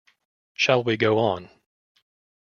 [0.55, 1.51] Shall we go on?